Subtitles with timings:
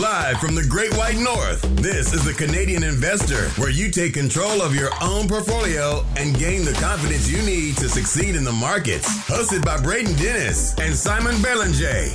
[0.00, 4.62] Live from the Great White North, this is the Canadian Investor, where you take control
[4.62, 9.06] of your own portfolio and gain the confidence you need to succeed in the markets.
[9.28, 12.08] Hosted by Braden Dennis and Simon Belanger.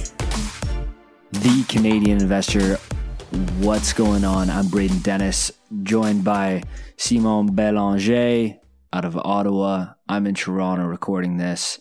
[1.33, 2.77] The Canadian Investor.
[3.59, 4.49] What's going on?
[4.49, 5.51] I'm Braden Dennis,
[5.83, 6.63] joined by
[6.97, 8.55] Simon Belanger
[8.91, 9.93] out of Ottawa.
[10.09, 11.77] I'm in Toronto recording this.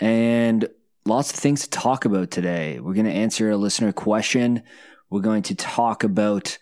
[0.00, 0.68] And
[1.06, 2.80] lots of things to talk about today.
[2.80, 4.64] We're going to answer a listener question.
[5.10, 6.58] We're going to talk about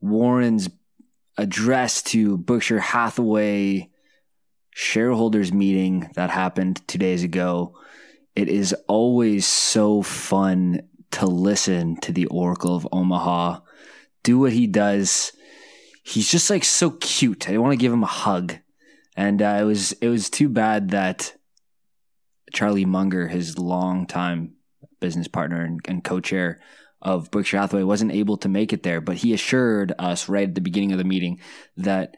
[0.00, 0.68] Warren's
[1.38, 3.90] address to Berkshire Hathaway
[4.70, 7.78] shareholders meeting that happened two days ago.
[8.34, 10.82] It is always so fun
[11.12, 13.60] to listen to the Oracle of Omaha
[14.26, 15.32] do what he does.
[16.02, 17.48] He's just like so cute.
[17.48, 18.56] I want to give him a hug.
[19.16, 21.34] And uh, it was it was too bad that
[22.52, 24.54] Charlie Munger, his longtime
[25.00, 26.60] business partner and, and co-chair
[27.02, 29.00] of Berkshire Hathaway, wasn't able to make it there.
[29.00, 31.40] But he assured us right at the beginning of the meeting
[31.76, 32.16] that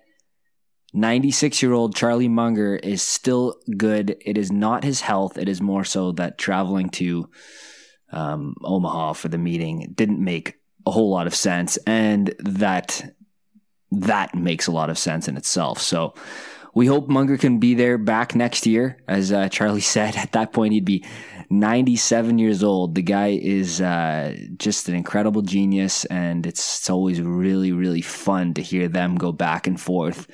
[0.94, 4.17] 96 year old Charlie Munger is still good.
[4.25, 5.36] It is not his health.
[5.36, 7.28] It is more so that traveling to
[8.11, 10.55] um, Omaha for the meeting didn't make
[10.86, 13.14] a whole lot of sense, and that
[13.91, 15.80] that makes a lot of sense in itself.
[15.80, 16.14] So
[16.78, 19.02] we hope Munger can be there back next year.
[19.08, 21.04] As uh, Charlie said, at that point he'd be
[21.50, 22.94] 97 years old.
[22.94, 28.54] The guy is uh, just an incredible genius, and it's, it's always really, really fun
[28.54, 30.28] to hear them go back and forth.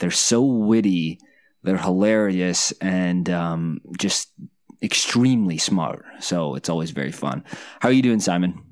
[0.00, 1.20] They're so witty,
[1.62, 4.32] they're hilarious, and um, just
[4.82, 6.04] extremely smart.
[6.18, 7.44] So it's always very fun.
[7.78, 8.63] How are you doing, Simon?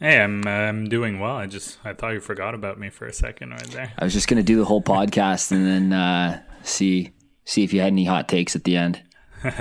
[0.00, 1.34] Hey, I'm uh, I'm doing well.
[1.34, 3.92] I just I thought you forgot about me for a second right there.
[3.98, 7.10] I was just gonna do the whole podcast and then uh, see
[7.44, 9.02] see if you had any hot takes at the end.
[9.44, 9.54] uh,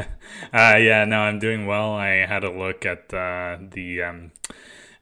[0.54, 1.92] yeah, no, I'm doing well.
[1.92, 4.32] I had a look at uh, the um,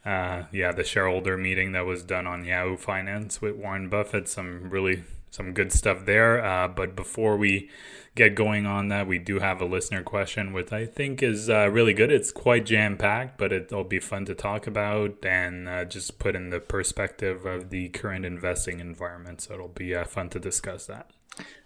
[0.05, 4.29] uh, yeah the shareholder meeting that was done on Yahoo Finance with Warren Buffett.
[4.29, 5.03] Some really
[5.35, 6.43] some good stuff there.
[6.43, 7.69] Uh, but before we
[8.15, 11.69] get going on that, we do have a listener question, which I think is uh,
[11.69, 12.11] really good.
[12.11, 16.35] It's quite jam packed, but it'll be fun to talk about and uh, just put
[16.35, 19.41] in the perspective of the current investing environment.
[19.41, 21.11] So it'll be uh, fun to discuss that.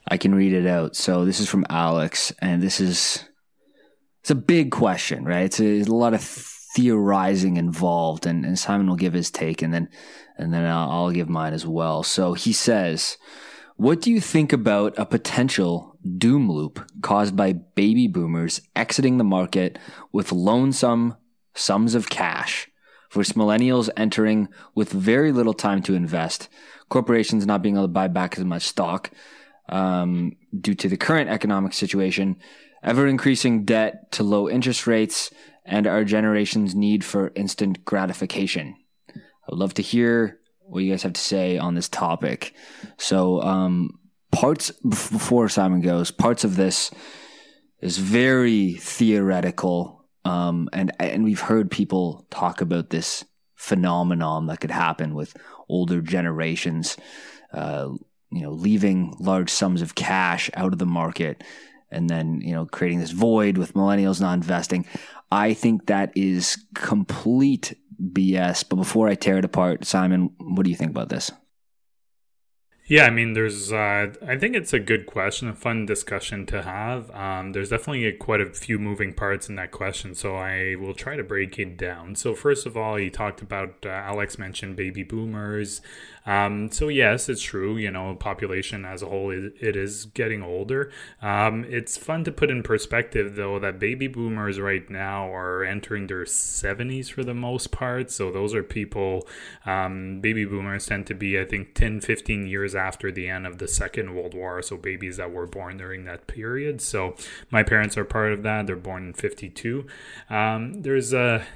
[0.07, 0.95] I can read it out.
[0.95, 3.23] So this is from Alex, and this is
[4.21, 5.45] it's a big question, right?
[5.45, 9.73] It's a, a lot of theorizing involved, and, and, Simon will give his take, and
[9.73, 9.89] then
[10.37, 12.03] and then I'll, I'll give mine as well.
[12.03, 13.17] So he says.
[13.79, 19.23] What do you think about a potential doom loop caused by baby boomers exiting the
[19.23, 19.79] market
[20.11, 21.15] with lonesome
[21.55, 22.69] sums of cash
[23.13, 26.49] versus millennials entering with very little time to invest,
[26.89, 29.11] corporations not being able to buy back as much stock
[29.69, 32.35] um, due to the current economic situation,
[32.83, 35.31] ever increasing debt to low interest rates,
[35.63, 38.75] and our generation's need for instant gratification?
[39.15, 42.53] I would love to hear what you guys have to say on this topic.
[42.97, 43.99] So, um,
[44.31, 46.91] parts before Simon goes, parts of this
[47.81, 53.25] is very theoretical, um, and and we've heard people talk about this
[53.55, 55.35] phenomenon that could happen with
[55.67, 56.97] older generations,
[57.53, 57.89] uh,
[58.31, 61.43] you know, leaving large sums of cash out of the market,
[61.89, 64.85] and then you know creating this void with millennials not investing.
[65.31, 68.65] I think that is complete BS.
[68.67, 71.31] But before I tear it apart, Simon, what do you think about this?
[72.89, 76.63] Yeah, I mean, there's, uh, I think it's a good question, a fun discussion to
[76.63, 77.11] have.
[77.11, 80.95] Um, there's definitely a, quite a few moving parts in that question, so I will
[80.95, 82.15] try to break it down.
[82.15, 85.83] So, first of all, you talked about, uh, Alex mentioned baby boomers.
[86.29, 87.77] Um, so yes, it's true.
[87.77, 90.91] You know, population as a whole, it, is getting older.
[91.23, 96.05] Um, it's fun to put in perspective, though, that baby boomers right now are entering
[96.05, 98.11] their 70s for the most part.
[98.11, 99.27] So those are people,
[99.65, 103.57] um, baby boomers tend to be, I think, 10, 15 years after the end of
[103.57, 104.61] the Second World War.
[104.61, 106.79] So babies that were born during that period.
[106.79, 107.15] So
[107.49, 108.67] my parents are part of that.
[108.67, 109.87] They're born in 52.
[110.29, 111.47] Um, there's a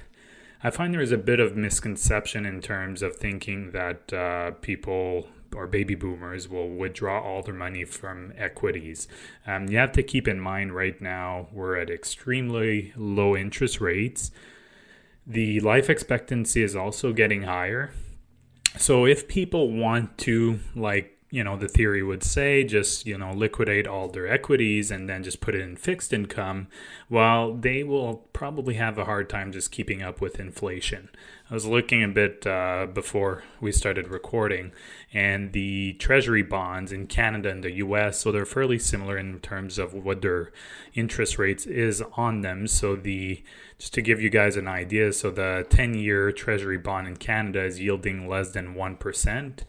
[0.63, 5.27] I find there is a bit of misconception in terms of thinking that uh, people
[5.53, 9.07] or baby boomers will withdraw all their money from equities.
[9.45, 14.31] Um, you have to keep in mind right now we're at extremely low interest rates.
[15.27, 17.91] The life expectancy is also getting higher.
[18.77, 23.31] So if people want to like you know the theory would say just you know
[23.33, 26.67] liquidate all their equities and then just put it in fixed income
[27.09, 31.07] well they will probably have a hard time just keeping up with inflation.
[31.49, 34.73] I was looking a bit uh, before we started recording,
[35.13, 39.77] and the treasury bonds in Canada and the US, so they're fairly similar in terms
[39.77, 40.51] of what their
[40.93, 42.67] interest rates is on them.
[42.67, 43.43] So the
[43.77, 47.79] just to give you guys an idea, so the 10-year treasury bond in Canada is
[47.79, 49.59] yielding less than 1%.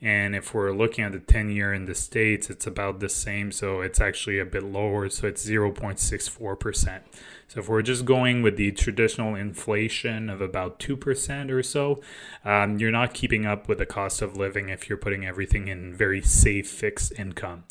[0.00, 3.52] And if we're looking at the 10 year in the States, it's about the same.
[3.52, 5.08] So it's actually a bit lower.
[5.08, 7.00] So it's 0.64%.
[7.48, 12.00] So if we're just going with the traditional inflation of about 2% or so,
[12.44, 15.94] um, you're not keeping up with the cost of living if you're putting everything in
[15.94, 17.64] very safe fixed income.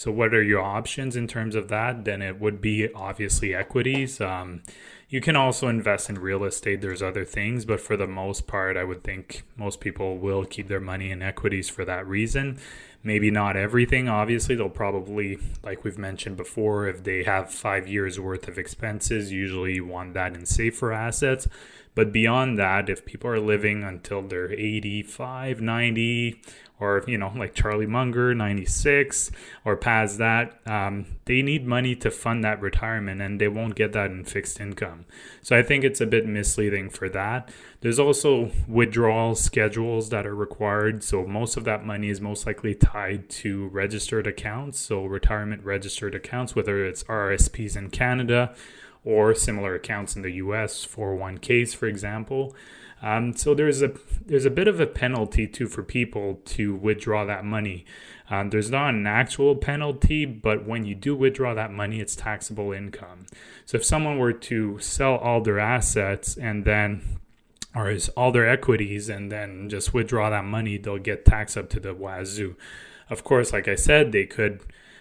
[0.00, 2.06] So what are your options in terms of that?
[2.06, 4.18] Then it would be obviously equities.
[4.18, 4.62] Um,
[5.10, 6.80] you can also invest in real estate.
[6.80, 10.68] There's other things, but for the most part, I would think most people will keep
[10.68, 12.58] their money in equities for that reason.
[13.02, 14.08] Maybe not everything.
[14.08, 19.32] Obviously, they'll probably, like we've mentioned before, if they have five years worth of expenses,
[19.32, 21.48] usually you want that in safer assets.
[21.94, 26.42] But beyond that, if people are living until they're 85, 90,
[26.80, 29.30] or, you know, like Charlie Munger, 96,
[29.64, 33.92] or past that, um, they need money to fund that retirement and they won't get
[33.92, 35.04] that in fixed income.
[35.42, 37.50] So I think it's a bit misleading for that.
[37.82, 41.04] There's also withdrawal schedules that are required.
[41.04, 44.78] So most of that money is most likely tied to registered accounts.
[44.78, 48.54] So retirement registered accounts, whether it's RSPs in Canada
[49.04, 52.54] or similar accounts in the US, 401ks, for example.
[53.02, 53.92] Um, so there's a
[54.26, 57.84] there's a bit of a penalty too for people to withdraw that money.
[58.28, 62.72] Um, there's not an actual penalty, but when you do withdraw that money, it's taxable
[62.72, 63.26] income.
[63.66, 67.20] So if someone were to sell all their assets and then
[67.74, 71.70] or is all their equities and then just withdraw that money, they'll get taxed up
[71.70, 72.56] to the wazoo.
[73.08, 74.60] Of course, like I said, they could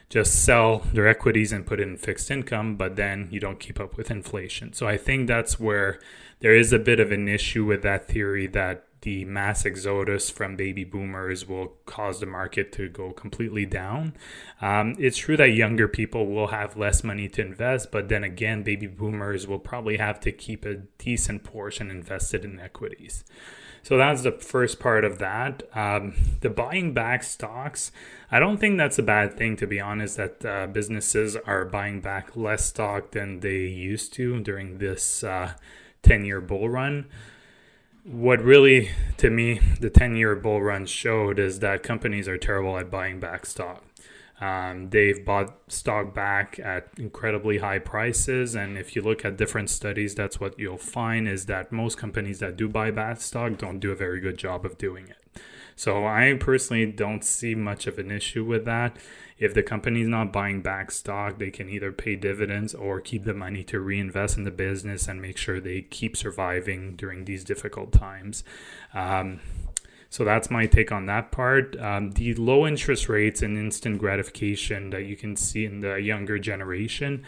[0.10, 3.96] just sell their equities and put in fixed income, but then you don't keep up
[3.96, 4.74] with inflation.
[4.74, 6.00] So I think that's where
[6.40, 10.56] there is a bit of an issue with that theory that the mass exodus from
[10.56, 14.14] baby boomers will cause the market to go completely down.
[14.62, 18.64] Um, it's true that younger people will have less money to invest, but then again,
[18.64, 23.24] baby boomers will probably have to keep a decent portion invested in equities.
[23.84, 25.64] So that's the first part of that.
[25.74, 27.92] Um, the buying back stocks,
[28.32, 32.02] I don't think that's a bad thing, to be honest, that uh, businesses are buying
[32.02, 37.06] back less stock than they used to during this 10 uh, year bull run.
[38.04, 42.78] What really, to me, the 10 year bull run showed is that companies are terrible
[42.78, 43.84] at buying back stock.
[44.42, 49.70] Um, they've bought stock back at incredibly high prices, and if you look at different
[49.70, 53.80] studies, that's what you'll find is that most companies that do buy back stock don't
[53.80, 55.42] do a very good job of doing it.
[55.76, 58.98] So I personally don't see much of an issue with that.
[59.38, 63.34] If the company's not buying back stock, they can either pay dividends or keep the
[63.34, 67.94] money to reinvest in the business and make sure they keep surviving during these difficult
[67.94, 68.44] times.
[68.94, 69.40] Um,
[70.10, 71.80] so that's my take on that part.
[71.80, 76.40] Um, the low interest rates and instant gratification that you can see in the younger
[76.40, 77.24] generation.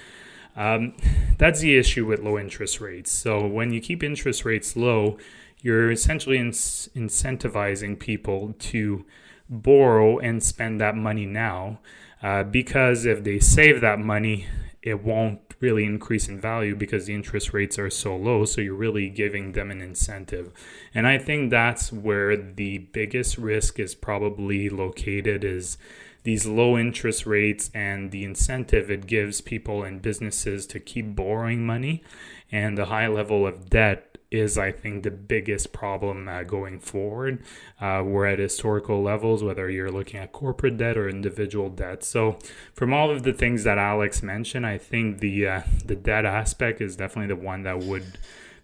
[0.55, 0.95] Um,
[1.37, 3.11] that's the issue with low interest rates.
[3.11, 5.17] So when you keep interest rates low,
[5.59, 9.05] you're essentially in- incentivizing people to
[9.47, 11.79] borrow and spend that money now.
[12.23, 14.47] Uh, because if they save that money,
[14.81, 18.45] it won't really increase in value because the interest rates are so low.
[18.45, 20.51] So you're really giving them an incentive.
[20.93, 25.77] And I think that's where the biggest risk is probably located is
[26.23, 31.65] these low interest rates and the incentive it gives people and businesses to keep borrowing
[31.65, 32.03] money
[32.51, 37.43] and the high level of debt is, I think, the biggest problem uh, going forward.
[37.79, 42.03] Uh, we're at historical levels, whether you're looking at corporate debt or individual debt.
[42.03, 42.39] So,
[42.73, 46.79] from all of the things that Alex mentioned, I think the uh, the debt aspect
[46.79, 48.17] is definitely the one that would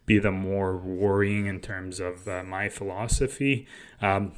[0.06, 3.68] be the more worrying in terms of uh, my philosophy.
[4.02, 4.32] Um,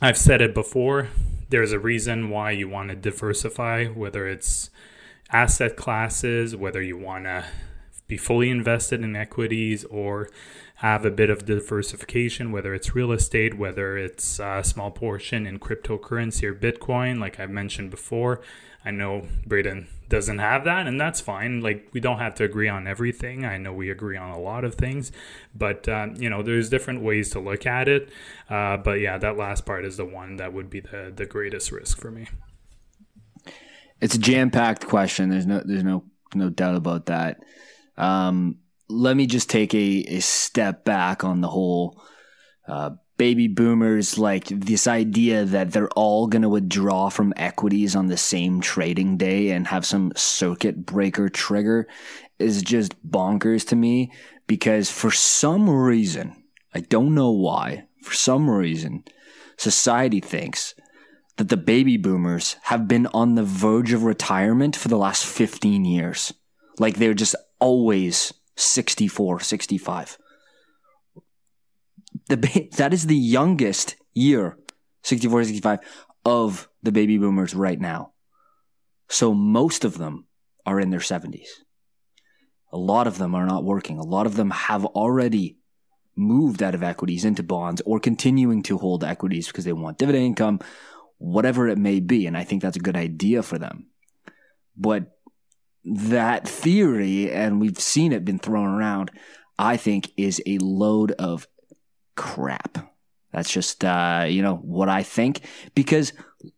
[0.00, 1.10] I've said it before.
[1.50, 4.70] There's a reason why you want to diversify, whether it's
[5.30, 7.44] asset classes, whether you want to
[8.08, 10.28] be fully invested in equities or
[10.82, 15.60] have a bit of diversification, whether it's real estate, whether it's a small portion in
[15.60, 18.40] cryptocurrency or Bitcoin, like I mentioned before.
[18.84, 21.60] I know Braden doesn't have that, and that's fine.
[21.60, 23.44] Like, we don't have to agree on everything.
[23.44, 25.12] I know we agree on a lot of things,
[25.54, 28.08] but, uh, you know, there's different ways to look at it.
[28.50, 31.70] Uh, but yeah, that last part is the one that would be the, the greatest
[31.70, 32.26] risk for me.
[34.00, 35.30] It's a jam packed question.
[35.30, 36.02] There's no, there's no,
[36.34, 37.44] no doubt about that.
[37.96, 38.58] Um,
[38.92, 42.00] let me just take a, a step back on the whole
[42.68, 48.06] uh, baby boomers, like this idea that they're all going to withdraw from equities on
[48.06, 51.88] the same trading day and have some circuit breaker trigger
[52.38, 54.12] is just bonkers to me
[54.46, 56.44] because for some reason,
[56.74, 59.04] I don't know why, for some reason,
[59.56, 60.74] society thinks
[61.36, 65.84] that the baby boomers have been on the verge of retirement for the last 15
[65.84, 66.32] years.
[66.78, 68.32] Like they're just always
[68.62, 70.18] 64, 65.
[72.28, 74.56] The, that is the youngest year,
[75.02, 75.80] 64, 65,
[76.24, 78.12] of the baby boomers right now.
[79.08, 80.26] So most of them
[80.64, 81.48] are in their 70s.
[82.72, 83.98] A lot of them are not working.
[83.98, 85.58] A lot of them have already
[86.16, 90.24] moved out of equities into bonds or continuing to hold equities because they want dividend
[90.24, 90.60] income,
[91.18, 92.26] whatever it may be.
[92.26, 93.88] And I think that's a good idea for them.
[94.76, 95.18] But
[95.84, 99.10] that theory, and we've seen it been thrown around,
[99.58, 101.46] I think is a load of
[102.16, 102.78] crap.
[103.32, 105.40] That's just, uh, you know, what I think.
[105.74, 106.12] Because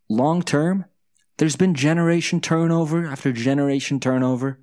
[0.08, 0.84] long term,
[1.38, 4.60] there's been generation turnover after generation turnover.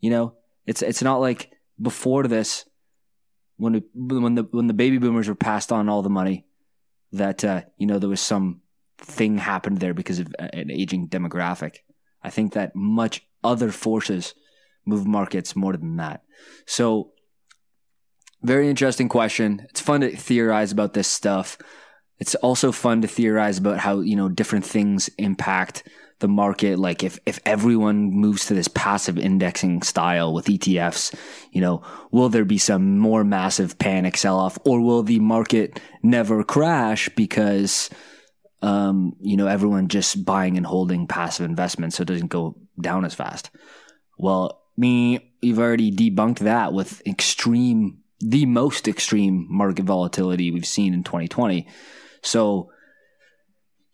[0.00, 0.34] You know,
[0.66, 2.64] it's it's not like before this,
[3.56, 6.46] when it, when the when the baby boomers were passed on all the money,
[7.12, 8.62] that uh, you know there was some
[8.98, 11.78] thing happened there because of an aging demographic.
[12.22, 14.34] I think that much other forces
[14.86, 16.22] move markets more than that.
[16.66, 17.12] So,
[18.42, 19.66] very interesting question.
[19.68, 21.58] It's fun to theorize about this stuff.
[22.18, 25.86] It's also fun to theorize about how, you know, different things impact
[26.20, 26.78] the market.
[26.78, 31.14] Like if, if everyone moves to this passive indexing style with ETFs,
[31.50, 35.80] you know, will there be some more massive panic sell off or will the market
[36.02, 37.90] never crash because,
[38.62, 43.04] um, you know, everyone just buying and holding passive investments so it doesn't go down
[43.04, 43.50] as fast.
[44.18, 50.94] Well, me, you've already debunked that with extreme, the most extreme market volatility we've seen
[50.94, 51.68] in 2020.
[52.22, 52.70] So,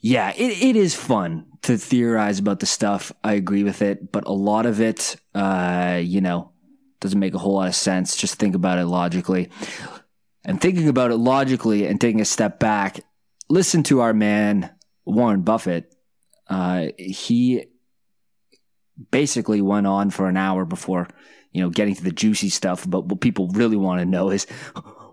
[0.01, 3.13] yeah, it, it is fun to theorize about the stuff.
[3.25, 6.53] I agree with it, but a lot of it, uh, you know,
[7.01, 8.17] doesn't make a whole lot of sense.
[8.17, 9.51] Just think about it logically.
[10.45, 13.01] And thinking about it logically and taking a step back,
[13.49, 14.71] listen to our man,
[15.05, 15.93] Warren Buffett.
[16.49, 17.67] Uh, he
[19.11, 21.09] basically went on for an hour before,
[21.53, 22.89] you know, getting to the juicy stuff.
[22.89, 24.47] But what people really want to know is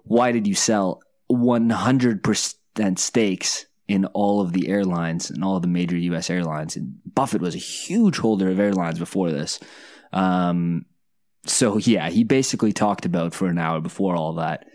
[0.03, 5.67] why did you sell 100% stakes in all of the airlines and all of the
[5.67, 6.29] major U.S.
[6.29, 6.75] airlines?
[6.75, 9.59] And Buffett was a huge holder of airlines before this.
[10.11, 10.85] Um,
[11.45, 14.67] so yeah, he basically talked about for an hour before all that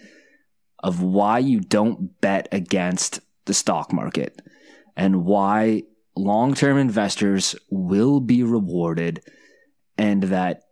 [0.81, 4.41] of why you don't bet against the stock market
[4.97, 5.83] and why
[6.19, 9.23] long term investors will be rewarded
[9.97, 10.63] and that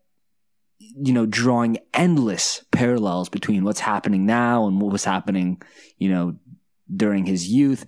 [0.79, 5.61] you know drawing endless parallels between what's happening now and what was happening
[5.99, 6.37] you know
[6.95, 7.87] during his youth.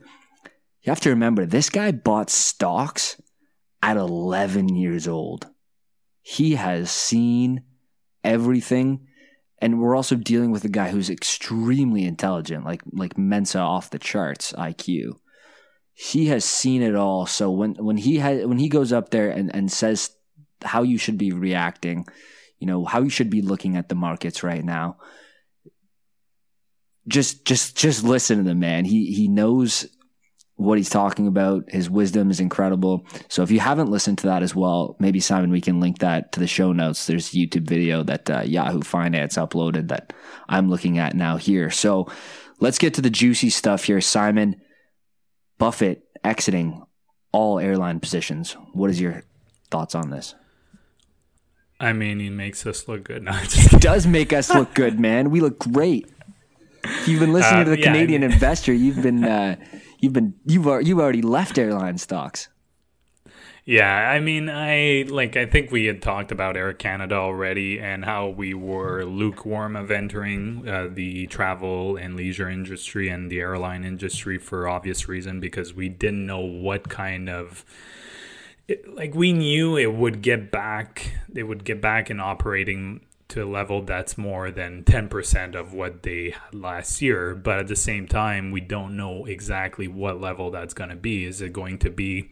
[0.82, 3.20] You have to remember this guy bought stocks
[3.82, 5.46] at 11 years old.
[6.22, 7.62] He has seen
[8.24, 9.06] everything.
[9.60, 13.98] And we're also dealing with a guy who's extremely intelligent like like mensa off the
[13.98, 15.10] charts iq
[16.00, 17.26] he has seen it all.
[17.26, 20.10] So when when he has when he goes up there and, and says
[20.62, 22.06] how you should be reacting,
[22.60, 24.98] you know, how you should be looking at the markets right now.
[27.08, 28.84] Just just just listen to the man.
[28.84, 29.88] He he knows
[30.54, 31.64] what he's talking about.
[31.66, 33.04] His wisdom is incredible.
[33.26, 36.30] So if you haven't listened to that as well, maybe Simon, we can link that
[36.32, 37.08] to the show notes.
[37.08, 40.12] There's YouTube video that uh, Yahoo Finance uploaded that
[40.48, 41.70] I'm looking at now here.
[41.70, 42.06] So
[42.60, 44.60] let's get to the juicy stuff here, Simon.
[45.58, 46.82] Buffett exiting
[47.32, 48.52] all airline positions.
[48.72, 49.22] What is your
[49.70, 50.34] thoughts on this?
[51.80, 53.22] I mean, he makes us look good.
[53.24, 55.30] No, it does make us look good, man.
[55.30, 56.06] We look great.
[56.84, 59.56] If you've been listening uh, to the yeah, Canadian I mean, investor, you've been uh,
[59.98, 62.48] you've been you've you've already left airline stocks.
[63.68, 68.02] Yeah, I mean, I like I think we had talked about Air Canada already and
[68.02, 73.84] how we were lukewarm of entering uh, the travel and leisure industry and the airline
[73.84, 77.66] industry for obvious reason because we didn't know what kind of
[78.68, 83.44] it, like we knew it would get back it would get back in operating to
[83.44, 87.76] a level that's more than 10% of what they had last year but at the
[87.76, 91.26] same time we don't know exactly what level that's going to be.
[91.26, 92.30] Is it going to be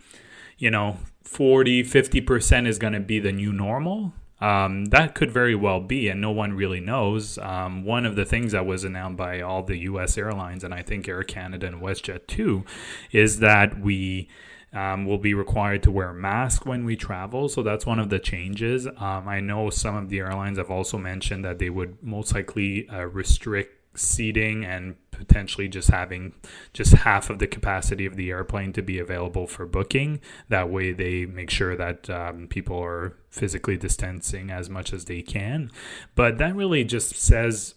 [0.58, 5.54] you know 40 50% is going to be the new normal um, that could very
[5.54, 9.16] well be and no one really knows um, one of the things that was announced
[9.16, 12.64] by all the us airlines and i think air canada and westjet too
[13.12, 14.28] is that we
[14.72, 17.48] um, will be required to wear a mask when we travel.
[17.48, 18.86] So that's one of the changes.
[18.86, 22.88] Um, I know some of the airlines have also mentioned that they would most likely
[22.88, 26.34] uh, restrict seating and potentially just having
[26.72, 30.20] just half of the capacity of the airplane to be available for booking.
[30.48, 35.22] That way, they make sure that um, people are physically distancing as much as they
[35.22, 35.70] can.
[36.14, 37.75] But that really just says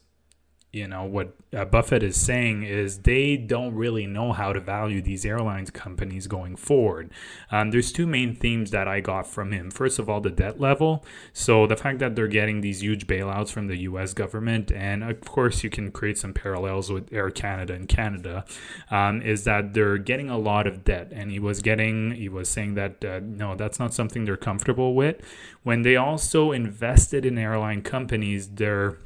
[0.72, 5.02] you know what uh, Buffett is saying is they don't really know how to value
[5.02, 7.10] these airlines companies going forward.
[7.52, 9.72] Um, there's two main themes that I got from him.
[9.72, 11.04] First of all, the debt level.
[11.34, 14.14] So the fact that they're getting these huge bailouts from the U.S.
[14.14, 18.46] government, and of course you can create some parallels with Air Canada and Canada,
[18.92, 21.12] um, is that they're getting a lot of debt.
[21.12, 24.94] And he was getting, he was saying that uh, no, that's not something they're comfortable
[24.94, 25.18] with.
[25.64, 28.98] When they also invested in airline companies, they're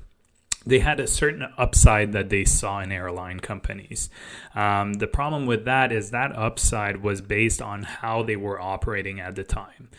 [0.66, 4.10] they had a certain upside that they saw in airline companies.
[4.56, 9.20] Um, the problem with that is that upside was based on how they were operating
[9.20, 9.90] at the time.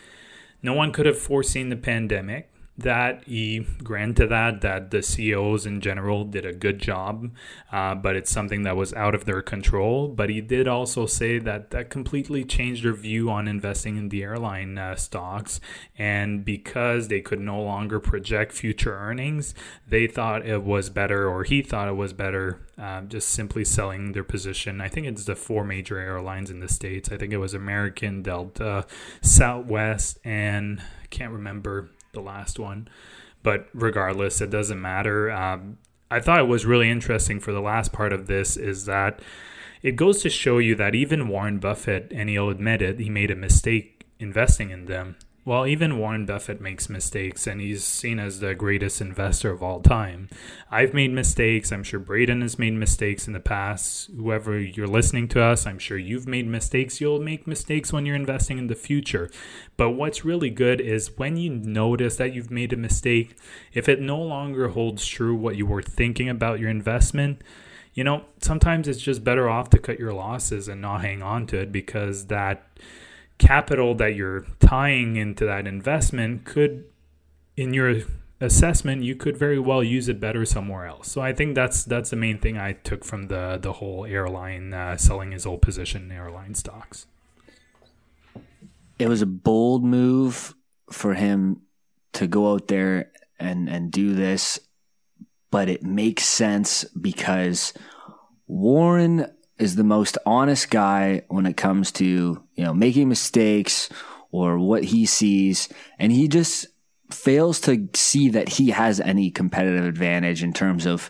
[0.63, 5.81] No one could have foreseen the pandemic that he granted that that the CEOs in
[5.81, 7.31] general did a good job,
[7.71, 10.09] uh, but it's something that was out of their control.
[10.09, 14.25] But he did also say that that completely changed their view on investing in the
[14.25, 15.61] airline uh, stocks,
[15.97, 19.55] and because they could no longer project future earnings,
[19.87, 24.13] they thought it was better, or he thought it was better, uh, just simply selling
[24.13, 24.81] their position.
[24.81, 27.13] I think it's the four major airlines in the states.
[27.13, 28.87] I think it was American, Delta,
[29.23, 32.89] Southwest, and I can't remember the last one.
[33.43, 35.31] But regardless, it doesn't matter.
[35.31, 35.79] Um,
[36.11, 39.21] I thought it was really interesting for the last part of this is that
[39.83, 43.31] it goes to show you that even Warren Buffett, and he'll admit it, he made
[43.31, 45.17] a mistake investing in them.
[45.47, 49.81] Well, even Warren Buffett makes mistakes, and he's seen as the greatest investor of all
[49.81, 50.31] time.
[50.71, 51.71] I've made mistakes.
[51.71, 54.09] I'm sure Braden has made mistakes in the past.
[54.17, 56.99] Whoever you're listening to us, I'm sure you've made mistakes.
[56.99, 59.31] You'll make mistakes when you're investing in the future.
[59.77, 63.37] But what's really good is when you notice that you've made a mistake,
[63.75, 67.43] if it no longer holds true what you were thinking about your investment,
[67.93, 71.47] you know, sometimes it's just better off to cut your losses and not hang on
[71.49, 72.67] to it because that
[73.39, 76.85] capital that you're tying into that investment could
[77.57, 78.03] in your
[78.41, 81.11] assessment you could very well use it better somewhere else.
[81.11, 84.73] So i think that's that's the main thing i took from the the whole airline
[84.73, 87.07] uh, selling his old position in airline stocks.
[88.99, 90.55] It was a bold move
[90.91, 91.63] for him
[92.13, 94.61] to go out there and and do this
[95.51, 97.73] but it makes sense because
[98.47, 99.27] warren
[99.59, 103.89] is the most honest guy when it comes to you know making mistakes
[104.35, 105.69] or what he sees.
[105.97, 106.67] And he just
[107.13, 111.09] fails to see that he has any competitive advantage in terms of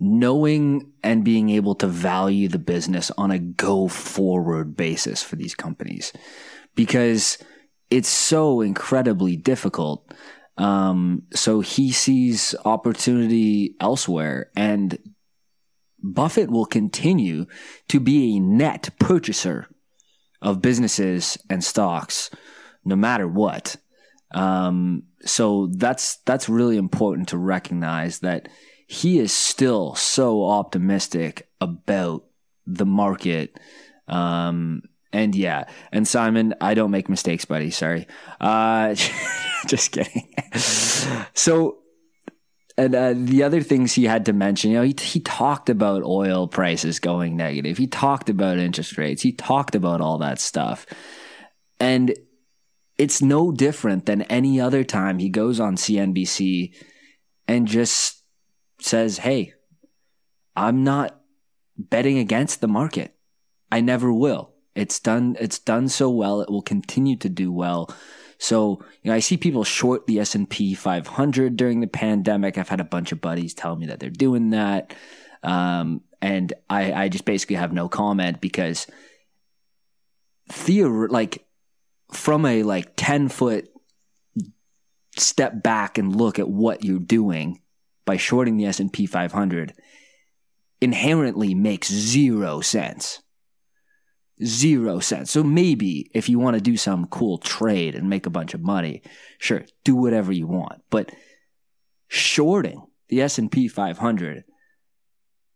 [0.00, 5.54] knowing and being able to value the business on a go forward basis for these
[5.54, 6.12] companies.
[6.74, 7.38] Because
[7.88, 10.12] it's so incredibly difficult.
[10.56, 14.50] Um, so he sees opportunity elsewhere.
[14.56, 14.98] And
[16.02, 17.46] Buffett will continue
[17.88, 19.68] to be a net purchaser
[20.42, 22.30] of businesses and stocks
[22.84, 23.76] no matter what.
[24.32, 28.48] Um, so that's that's really important to recognize that
[28.86, 32.24] he is still so optimistic about
[32.66, 33.58] the market.
[34.08, 34.82] Um,
[35.12, 37.70] and yeah, and Simon, I don't make mistakes, buddy.
[37.70, 38.06] Sorry.
[38.40, 38.94] Uh,
[39.66, 40.32] just kidding.
[41.34, 41.79] so
[42.76, 46.02] and uh, the other things he had to mention, you know, he, he talked about
[46.02, 47.76] oil prices going negative.
[47.76, 49.22] He talked about interest rates.
[49.22, 50.86] He talked about all that stuff.
[51.78, 52.14] And
[52.98, 56.74] it's no different than any other time he goes on CNBC
[57.48, 58.22] and just
[58.80, 59.54] says, Hey,
[60.54, 61.18] I'm not
[61.78, 63.14] betting against the market.
[63.72, 64.52] I never will.
[64.74, 66.40] It's done, it's done so well.
[66.40, 67.94] It will continue to do well.
[68.40, 72.56] So, you know, I see people short the S&P 500 during the pandemic.
[72.56, 74.94] I've had a bunch of buddies tell me that they're doing that.
[75.42, 78.86] Um, and I, I just basically have no comment because
[80.50, 81.44] theor- like
[82.14, 83.68] from a like 10 foot
[85.18, 87.60] step back and look at what you're doing
[88.06, 89.74] by shorting the S&P 500
[90.80, 93.20] inherently makes zero sense.
[94.44, 95.30] Zero sense.
[95.30, 98.62] So maybe if you want to do some cool trade and make a bunch of
[98.62, 99.02] money,
[99.38, 100.82] sure, do whatever you want.
[100.88, 101.12] But
[102.08, 104.44] shorting the S&P 500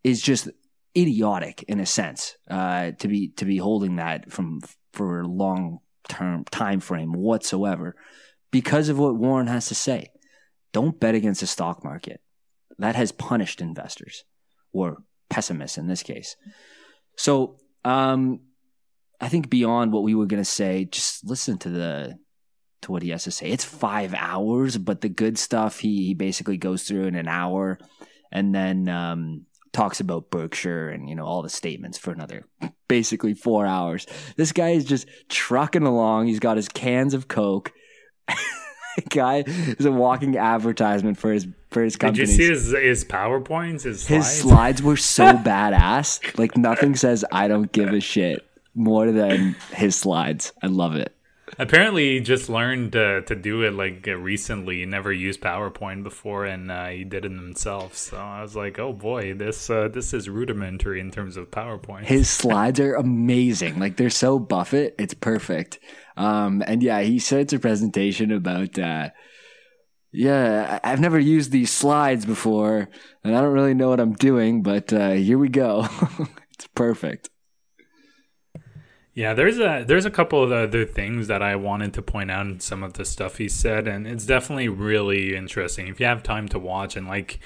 [0.03, 0.49] is just
[0.97, 4.61] idiotic in a sense uh, to be to be holding that from
[4.93, 7.97] for a long term time frame whatsoever
[8.51, 10.11] because of what Warren has to say.
[10.73, 12.21] Don't bet against the stock market.
[12.79, 14.25] That has punished investors
[14.73, 14.99] or
[15.31, 16.37] pessimists in this case.
[17.17, 18.41] So um,
[19.25, 22.19] I think beyond what we were going to say, just listen to the
[22.83, 23.47] to what he has to say.
[23.47, 27.79] It's five hours, but the good stuff he, he basically goes through in an hour,
[28.31, 32.45] and then um, talks about Berkshire and you know all the statements for another
[32.87, 34.07] basically four hours.
[34.37, 36.27] This guy is just trucking along.
[36.27, 37.73] He's got his cans of Coke.
[39.09, 42.27] guy is a walking advertisement for his for his company.
[42.27, 43.85] Did you see his his powerpoints?
[43.85, 44.27] His slides?
[44.27, 46.39] His slides were so badass.
[46.39, 50.53] Like nothing says I don't give a shit more than his slides.
[50.63, 51.15] I love it.
[51.59, 54.79] Apparently, he just learned uh, to do it like uh, recently.
[54.79, 57.97] He never used PowerPoint before, and uh, he did it himself.
[57.97, 62.05] So I was like, "Oh boy, this uh, this is rudimentary in terms of PowerPoint."
[62.05, 63.79] His slides are amazing.
[63.79, 65.79] Like they're so Buffett, it's perfect.
[66.17, 68.79] Um, and yeah, he starts a presentation about.
[68.79, 69.11] Uh,
[70.17, 72.89] yeah, I've never used these slides before,
[73.25, 75.89] and I don't really know what I'm doing, but uh, here we go.
[76.53, 77.31] it's perfect.
[79.17, 82.47] Yeah, there's a there's a couple of other things that I wanted to point out
[82.47, 85.87] in some of the stuff he said, and it's definitely really interesting.
[85.87, 87.39] If you have time to watch, and like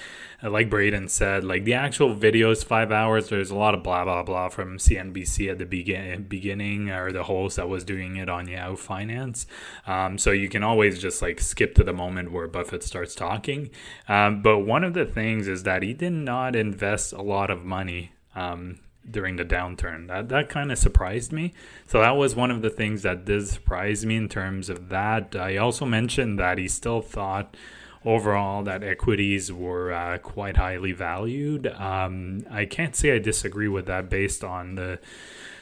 [0.43, 3.29] like Braden said, like the actual video is five hours.
[3.29, 7.25] There's a lot of blah blah blah from CNBC at the begin beginning, or the
[7.25, 9.47] host that was doing it on Yahoo Finance.
[9.87, 13.69] Um, so you can always just like skip to the moment where Buffett starts talking.
[14.09, 17.67] Um, but one of the things is that he did not invest a lot of
[17.67, 18.13] money.
[18.35, 18.79] Um,
[19.11, 20.09] during the downturn.
[20.09, 21.55] That that kind of surprised me.
[21.87, 25.35] So that was one of the things that did surprise me in terms of that.
[25.37, 27.57] I also mentioned that he still thought
[28.05, 31.67] overall that equities were uh, quite highly valued.
[31.67, 34.99] Um, I can't say I disagree with that based on the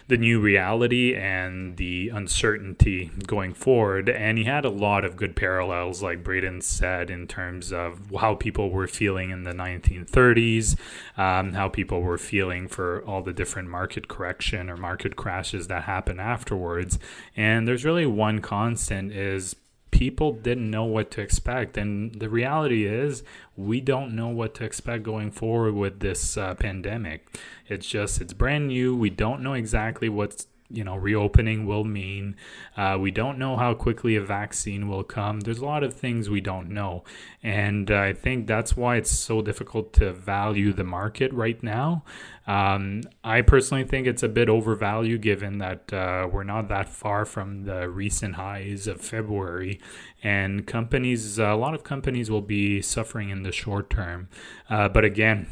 [0.09, 4.09] the new reality and the uncertainty going forward.
[4.09, 8.37] And he had a lot of good parallels, like Braden said, in terms of how
[8.37, 10.79] people were feeling in the 1930s,
[11.17, 15.85] um, how people were feeling for all the different market correction or market crashes that
[15.85, 16.99] happen afterwards.
[17.37, 19.57] And there's really one constant is
[19.97, 21.79] people didn't know what to expect.
[21.79, 23.23] And the reality is,
[23.57, 27.27] we don't know what to expect going forward with this uh, pandemic.
[27.67, 28.95] It's just, it's brand new.
[28.95, 32.37] We don't know exactly what's you know reopening will mean.
[32.77, 35.41] Uh, we don't know how quickly a vaccine will come.
[35.41, 37.05] There's a lot of things we don't know.
[37.43, 42.05] And i think that's why it's so difficult to value the market right now.
[42.47, 47.25] Um, I personally think it's a bit overvalued given that uh, we're not that far
[47.25, 49.81] from the recent highs of February,
[50.23, 54.29] and companies, a lot of companies will be suffering in the short term.
[54.71, 55.49] Uh, but again,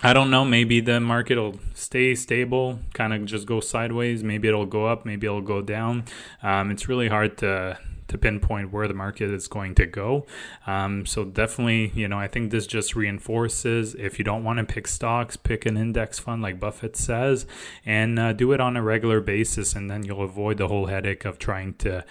[0.00, 0.44] I don't know.
[0.44, 4.24] Maybe the market will stay stable, kind of just go sideways.
[4.24, 5.04] Maybe it'll go up.
[5.06, 6.04] Maybe it'll go down.
[6.42, 7.78] Um, it's really hard to
[8.12, 10.26] to pinpoint where the market is going to go.
[10.66, 14.64] Um, so definitely, you know, I think this just reinforces if you don't want to
[14.64, 17.46] pick stocks, pick an index fund like Buffett says,
[17.84, 21.24] and uh, do it on a regular basis, and then you'll avoid the whole headache
[21.24, 22.04] of trying to,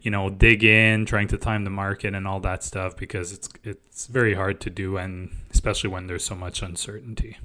[0.00, 3.48] you know, dig in, trying to time the market and all that stuff because it's
[3.64, 7.36] it's very hard to do, and especially when there's so much uncertainty.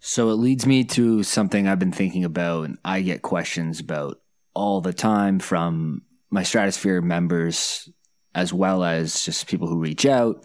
[0.00, 4.20] So it leads me to something I've been thinking about, and I get questions about
[4.52, 7.88] all the time from my stratosphere members
[8.34, 10.44] as well as just people who reach out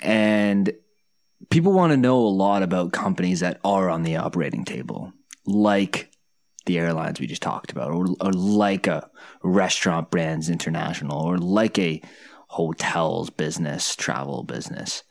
[0.00, 0.72] and
[1.50, 5.12] people want to know a lot about companies that are on the operating table
[5.44, 6.10] like
[6.64, 9.10] the airlines we just talked about or, or like a
[9.42, 12.00] restaurant brands international or like a
[12.48, 15.02] hotels business travel business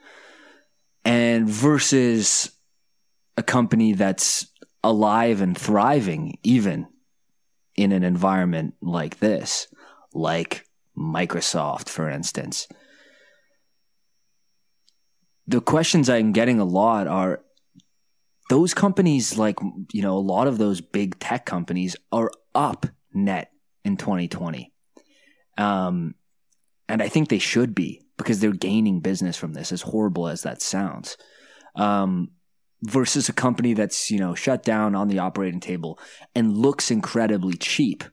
[1.05, 2.51] and versus
[3.37, 4.47] a company that's
[4.83, 6.87] alive and thriving even
[7.75, 9.67] in an environment like this,
[10.13, 10.65] like
[10.97, 12.67] Microsoft, for instance.
[15.47, 17.41] The questions I'm getting a lot are
[18.49, 19.59] those companies, like,
[19.93, 23.51] you know, a lot of those big tech companies are up net
[23.85, 24.71] in 2020.
[25.57, 26.15] Um,
[26.87, 30.43] and I think they should be because they're gaining business from this, as horrible as
[30.43, 31.17] that sounds.
[31.75, 32.29] Um,
[32.83, 35.99] versus a company that's, you know, shut down on the operating table
[36.35, 38.03] and looks incredibly cheap.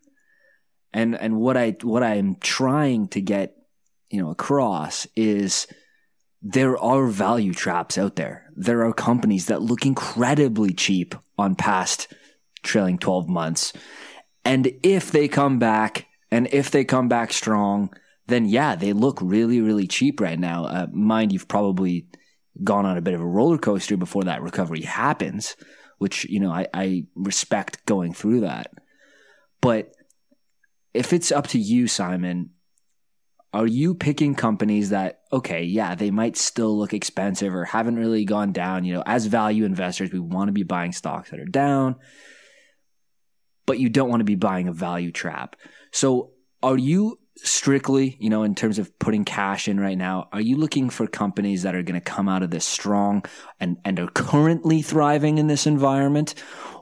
[0.92, 3.54] And and what I what I'm trying to get,
[4.08, 5.66] you know, across is
[6.40, 8.50] there are value traps out there.
[8.56, 12.12] There are companies that look incredibly cheap on past
[12.62, 13.72] trailing 12 months.
[14.44, 17.92] And if they come back and if they come back strong,
[18.26, 20.64] then yeah, they look really, really cheap right now.
[20.64, 22.06] Uh, mind you've probably
[22.64, 25.56] gone on a bit of a roller coaster before that recovery happens,
[25.98, 28.72] which, you know, I, I respect going through that.
[29.60, 29.92] But
[30.94, 32.50] if it's up to you, Simon,
[33.52, 38.24] are you picking companies that, okay, yeah, they might still look expensive or haven't really
[38.24, 38.84] gone down?
[38.84, 41.96] You know, as value investors, we want to be buying stocks that are down,
[43.64, 45.56] but you don't want to be buying a value trap.
[45.90, 50.40] So are you strictly, you know, in terms of putting cash in right now, are
[50.40, 53.24] you looking for companies that are going to come out of this strong
[53.60, 56.34] and, and are currently thriving in this environment?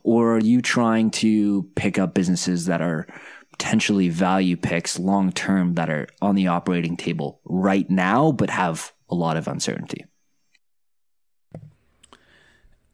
[0.02, 3.06] Or are you trying to pick up businesses that are
[3.52, 8.92] potentially value picks long term that are on the operating table right now, but have
[9.08, 10.04] a lot of uncertainty?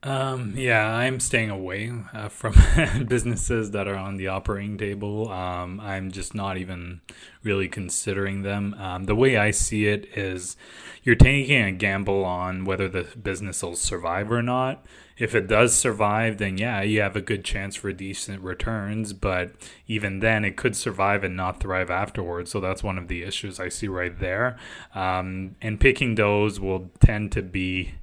[0.02, 2.54] Um, yeah, I'm staying away uh, from
[3.06, 5.30] businesses that are on the operating table.
[5.30, 7.02] Um, I'm just not even
[7.42, 8.74] really considering them.
[8.74, 10.56] Um, the way I see it is
[11.02, 14.86] you're taking a gamble on whether the business will survive or not.
[15.18, 19.12] If it does survive, then yeah, you have a good chance for decent returns.
[19.12, 19.52] But
[19.86, 22.50] even then, it could survive and not thrive afterwards.
[22.50, 24.58] So that's one of the issues I see right there.
[24.94, 27.96] Um, and picking those will tend to be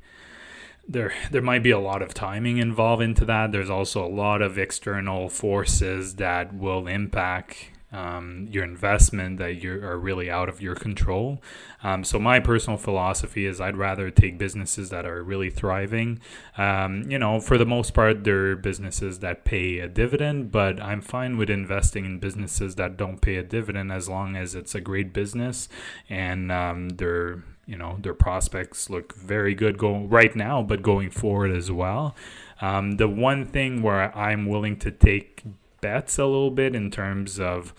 [0.87, 3.51] there there might be a lot of timing involved into that.
[3.51, 9.71] There's also a lot of external forces that will impact um, your investment that you
[9.81, 11.41] are really out of your control.
[11.83, 16.19] Um, so my personal philosophy is I'd rather take businesses that are really thriving.
[16.57, 21.01] Um, you know, for the most part, they're businesses that pay a dividend, but I'm
[21.01, 24.81] fine with investing in businesses that don't pay a dividend as long as it's a
[24.81, 25.69] great business
[26.09, 31.11] and um, they're you know their prospects look very good going right now, but going
[31.11, 32.15] forward as well.
[32.61, 35.43] Um, the one thing where I'm willing to take
[35.81, 37.73] bets a little bit in terms of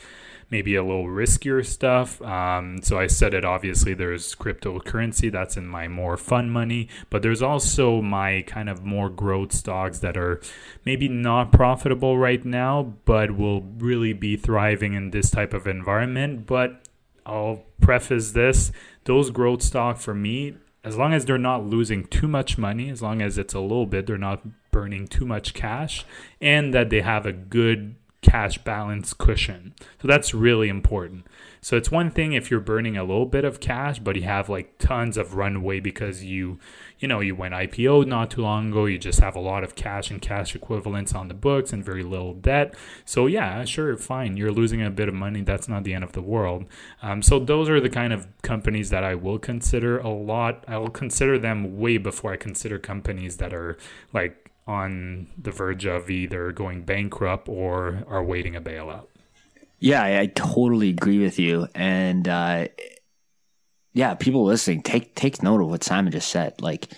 [0.51, 2.22] maybe a little riskier stuff.
[2.22, 7.22] Um, so I said it obviously there's cryptocurrency that's in my more fun money, but
[7.22, 10.40] there's also my kind of more growth stocks that are
[10.85, 16.46] maybe not profitable right now, but will really be thriving in this type of environment.
[16.46, 16.83] But
[17.27, 18.72] I'll preface this
[19.09, 23.03] those growth stock for me, as long as they're not losing too much money, as
[23.03, 26.05] long as it's a little bit, they're not burning too much cash,
[26.40, 29.75] and that they have a good cash balance cushion.
[30.01, 31.27] So that's really important.
[31.61, 34.49] So it's one thing if you're burning a little bit of cash, but you have
[34.49, 36.59] like tons of runway because you,
[36.99, 38.87] you know, you went IPO not too long ago.
[38.87, 42.03] You just have a lot of cash and cash equivalents on the books and very
[42.03, 42.75] little debt.
[43.05, 44.37] So yeah, sure, fine.
[44.37, 45.42] You're losing a bit of money.
[45.42, 46.66] That's not the end of the world.
[47.03, 50.64] Um, so those are the kind of companies that I will consider a lot.
[50.68, 53.77] I will consider them way before I consider companies that are
[54.12, 59.07] like on the verge of either going bankrupt or are waiting a bailout.
[59.79, 61.69] Yeah, I, I totally agree with you.
[61.75, 62.69] And uh,
[63.93, 66.61] yeah, people listening, take take note of what Simon just said.
[66.61, 66.88] Like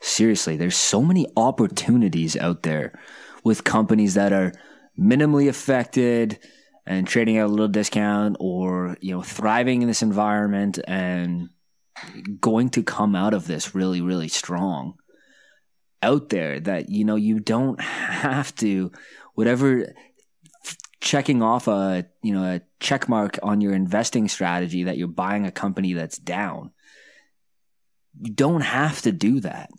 [0.00, 2.98] seriously, there's so many opportunities out there
[3.44, 4.52] with companies that are
[4.98, 6.38] minimally affected
[6.86, 11.50] and trading at a little discount or you know thriving in this environment and
[12.40, 14.94] going to come out of this really really strong
[16.02, 18.90] out there that you know you don't have to
[19.34, 19.92] whatever
[21.00, 25.46] checking off a you know a check mark on your investing strategy that you're buying
[25.46, 26.72] a company that's down.
[28.20, 29.70] You don't have to do that.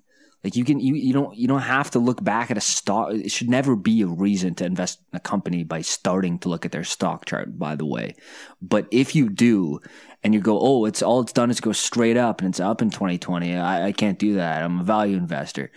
[0.43, 3.11] Like you can you, you don't you don't have to look back at a stock
[3.11, 6.65] it should never be a reason to invest in a company by starting to look
[6.65, 8.15] at their stock chart by the way.
[8.61, 9.81] But if you do
[10.23, 12.81] and you go oh it's all it's done is go straight up and it's up
[12.81, 14.63] in 2020 I, I can't do that.
[14.63, 15.71] I'm a value investor.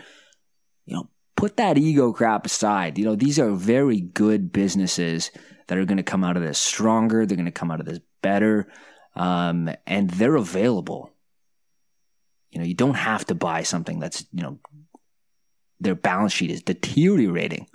[0.87, 1.09] You know
[1.43, 2.97] put that ego crap aside.
[2.97, 5.33] You know, these are very good businesses
[5.67, 7.27] that are going to come out of this stronger.
[7.27, 8.69] They're going to come out of this better.
[9.17, 11.11] Um, and they're available.
[12.53, 14.61] You know, you don't have to buy something that's, you know,
[15.81, 17.67] their balance sheet is deteriorating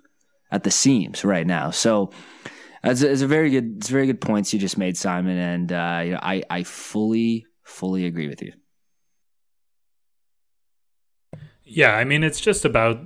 [0.50, 1.72] at the seams right now.
[1.72, 2.12] So,
[2.86, 5.38] it's a, a very good, it's very good points you just made, Simon.
[5.38, 8.54] And, uh, you know, I, I fully, fully agree with you.
[11.66, 11.94] Yeah.
[11.94, 13.06] I mean, it's just about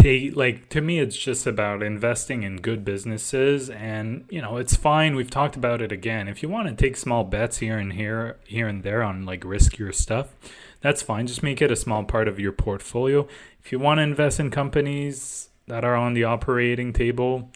[0.00, 4.76] take like to me it's just about investing in good businesses and you know it's
[4.76, 5.14] fine.
[5.14, 6.28] We've talked about it again.
[6.28, 9.42] If you want to take small bets here and here here and there on like
[9.42, 10.34] riskier stuff
[10.80, 11.26] that's fine.
[11.26, 13.26] Just make it a small part of your portfolio.
[13.62, 17.50] If you want to invest in companies that are on the operating table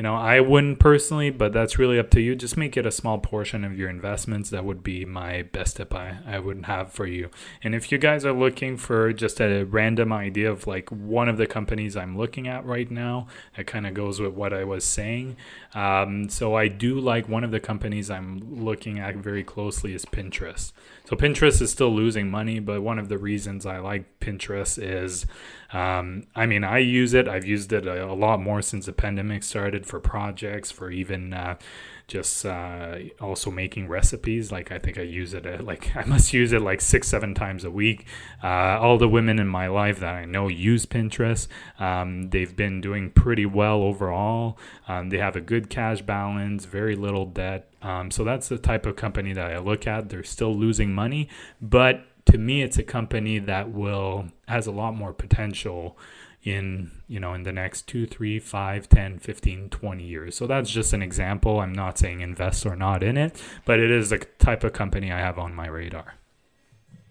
[0.00, 2.34] you know, I wouldn't personally, but that's really up to you.
[2.34, 4.48] Just make it a small portion of your investments.
[4.48, 7.28] That would be my best tip I, I would have for you.
[7.62, 11.36] And if you guys are looking for just a random idea of like one of
[11.36, 13.26] the companies I'm looking at right now,
[13.58, 15.36] that kind of goes with what I was saying.
[15.74, 20.06] Um, so I do like one of the companies I'm looking at very closely is
[20.06, 20.72] Pinterest.
[21.10, 25.26] So Pinterest is still losing money, but one of the reasons I like Pinterest is,
[25.72, 27.26] um, I mean, I use it.
[27.26, 31.34] I've used it a, a lot more since the pandemic started for projects, for even
[31.34, 31.56] uh,
[32.10, 34.50] just uh, also making recipes.
[34.50, 37.34] Like I think I use it uh, like I must use it like six, seven
[37.34, 38.06] times a week.
[38.42, 41.46] Uh, all the women in my life that I know use Pinterest.
[41.78, 44.58] Um, they've been doing pretty well overall.
[44.88, 47.70] Um, they have a good cash balance, very little debt.
[47.80, 50.10] Um, so that's the type of company that I look at.
[50.10, 51.28] They're still losing money,
[51.62, 55.96] but to me, it's a company that will has a lot more potential
[56.42, 60.36] in you know in the next 2 3 5 10 15 20 years.
[60.36, 61.60] So that's just an example.
[61.60, 65.12] I'm not saying invest or not in it but it is the type of company
[65.12, 66.14] i have on my radar.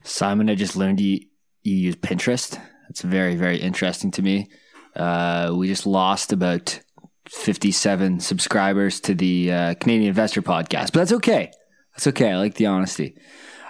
[0.04, 1.26] Simon i just learned you
[1.64, 2.60] you use pinterest.
[2.90, 4.50] It's very very interesting to me.
[4.96, 6.80] Uh, we just lost about
[7.28, 11.52] 57 subscribers to the uh, canadian investor podcast but that's okay.
[11.94, 12.32] That's okay.
[12.32, 13.16] I like the honesty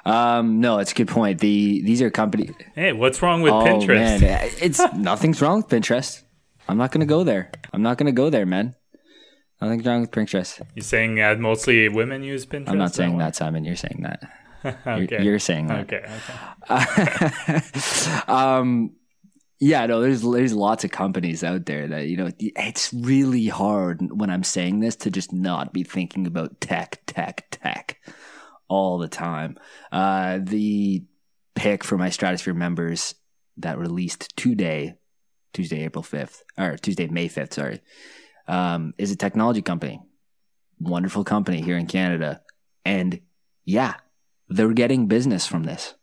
[0.09, 1.39] um, no, it's a good point.
[1.39, 2.51] The these are companies.
[2.73, 4.21] Hey, what's wrong with oh, Pinterest?
[4.21, 6.23] Man, it's nothing's wrong with Pinterest.
[6.67, 7.51] I'm not going to go there.
[7.73, 8.75] I'm not going to go there, man.
[9.61, 10.61] Nothing's wrong with Pinterest.
[10.75, 12.69] You're saying uh, mostly women use Pinterest?
[12.69, 13.65] I'm not saying that, Simon.
[13.65, 14.23] You're saying that.
[14.87, 15.07] okay.
[15.09, 15.81] You're, you're, saying that.
[15.81, 16.05] Okay.
[16.69, 18.21] okay.
[18.27, 18.91] um,
[19.59, 24.01] yeah, no, there's there's lots of companies out there that you know it's really hard
[24.11, 27.99] when I'm saying this to just not be thinking about tech, tech, tech
[28.69, 29.57] all the time.
[29.91, 31.03] Uh, the
[31.55, 33.15] pick for my Stratosphere members
[33.57, 34.93] that released today,
[35.53, 37.81] Tuesday, April 5th, or Tuesday, May 5th, sorry,
[38.47, 39.99] um, is a technology company.
[40.79, 42.41] Wonderful company here in Canada.
[42.85, 43.19] And
[43.65, 43.95] yeah,
[44.47, 45.95] they're getting business from this.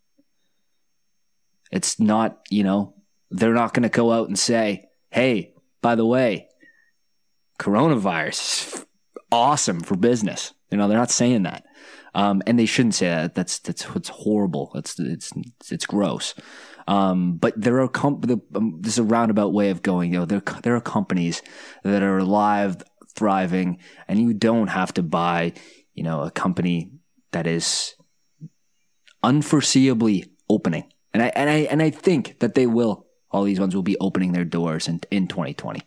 [1.72, 2.94] It's not, you know,
[3.30, 6.48] they're not going to go out and say, hey, by the way,
[7.58, 8.84] coronavirus
[9.32, 10.52] awesome for business.
[10.70, 11.64] You know, they're not saying that.
[12.16, 13.34] Um, and they shouldn't say that.
[13.34, 14.72] That's that's what's horrible.
[14.74, 15.32] It's it's
[15.70, 16.34] it's gross.
[16.88, 20.14] Um, but there are the, um, this is a roundabout way of going.
[20.14, 21.42] You know, there there are companies
[21.84, 22.82] that are alive,
[23.14, 25.52] thriving, and you don't have to buy,
[25.92, 26.90] you know, a company
[27.32, 27.94] that is
[29.22, 30.90] unforeseeably opening.
[31.12, 33.04] And I and I and I think that they will.
[33.30, 35.82] All these ones will be opening their doors in, in 2020.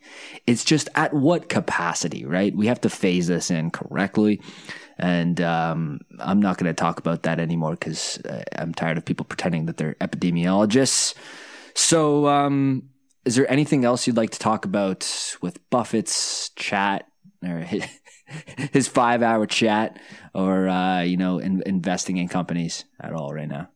[0.45, 2.55] It's just at what capacity, right?
[2.55, 4.41] We have to phase this in correctly.
[4.99, 9.05] And um, I'm not going to talk about that anymore because uh, I'm tired of
[9.05, 11.15] people pretending that they're epidemiologists.
[11.73, 12.89] So, um,
[13.25, 17.07] is there anything else you'd like to talk about with Buffett's chat
[17.43, 17.59] or
[18.73, 19.99] his, five hour chat
[20.33, 23.69] or, uh, you know, in, investing in companies at all right now?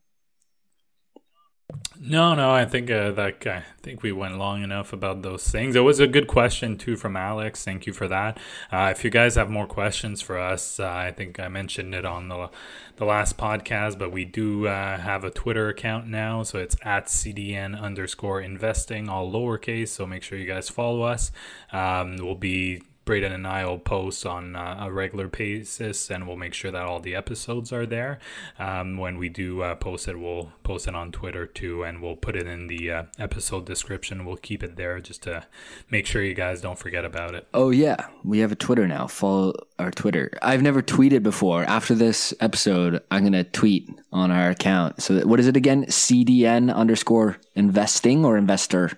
[2.00, 5.76] No, no, I think uh, that I think we went long enough about those things.
[5.76, 7.64] It was a good question too from Alex.
[7.64, 8.38] Thank you for that.
[8.72, 12.06] Uh, if you guys have more questions for us, uh, I think I mentioned it
[12.06, 12.50] on the
[12.98, 17.06] the last podcast, but we do uh, have a Twitter account now, so it's at
[17.06, 19.90] CDN underscore investing, all lowercase.
[19.90, 21.32] So make sure you guys follow us.
[21.72, 26.38] Um, we'll be Braden and I will post on uh, a regular basis, and we'll
[26.38, 28.20] make sure that all the episodes are there.
[28.58, 32.16] Um, when we do uh, post it, we'll post it on Twitter too, and we'll
[32.16, 34.26] put it in the uh, episode description.
[34.26, 35.46] We'll keep it there just to
[35.90, 37.48] make sure you guys don't forget about it.
[37.54, 39.08] Oh yeah, we have a Twitter now.
[39.08, 40.32] Follow our Twitter.
[40.42, 41.64] I've never tweeted before.
[41.64, 45.02] After this episode, I'm gonna tweet on our account.
[45.02, 45.86] So what is it again?
[45.86, 48.92] CDN underscore investing or investor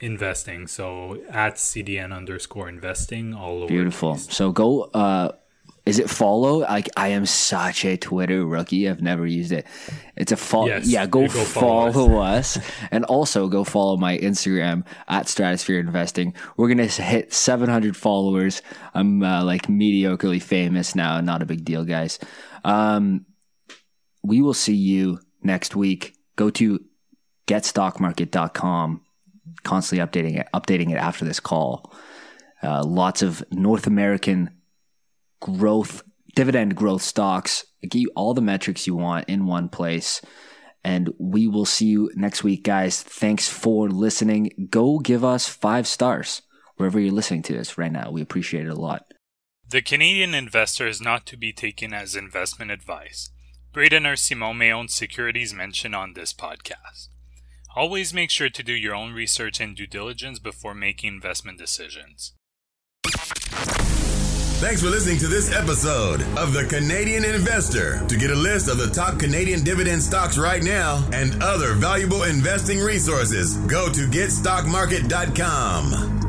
[0.00, 0.66] investing.
[0.66, 3.66] So at CDN underscore investing all over.
[3.66, 4.16] Beautiful.
[4.16, 4.82] So go.
[4.94, 5.32] Uh,
[5.86, 6.60] is it follow?
[6.60, 8.88] Like I am such a Twitter rookie.
[8.88, 9.66] I've never used it.
[10.16, 10.68] It's a follow.
[10.68, 12.56] Yes, yeah, go, go follow, follow us.
[12.56, 16.34] us, and also go follow my Instagram at Stratosphere Investing.
[16.56, 18.62] We're gonna hit 700 followers.
[18.94, 21.20] I'm uh, like mediocrely famous now.
[21.20, 22.18] Not a big deal, guys.
[22.64, 23.26] Um,
[24.22, 26.16] we will see you next week.
[26.36, 26.82] Go to
[27.46, 29.03] getstockmarket.com
[29.62, 31.92] constantly updating it, updating it after this call.
[32.62, 34.50] Uh, lots of North American
[35.40, 36.02] growth,
[36.34, 37.64] dividend growth stocks.
[37.82, 40.22] give you all the metrics you want in one place.
[40.82, 43.02] And we will see you next week, guys.
[43.02, 44.68] Thanks for listening.
[44.70, 46.42] Go give us five stars
[46.76, 48.10] wherever you're listening to this right now.
[48.10, 49.04] We appreciate it a lot.
[49.68, 53.30] The Canadian investor is not to be taken as investment advice.
[53.72, 57.08] Braden or Simon may own securities mentioned on this podcast.
[57.76, 62.32] Always make sure to do your own research and due diligence before making investment decisions.
[64.60, 68.06] Thanks for listening to this episode of The Canadian Investor.
[68.06, 72.22] To get a list of the top Canadian dividend stocks right now and other valuable
[72.22, 76.23] investing resources, go to getstockmarket.com.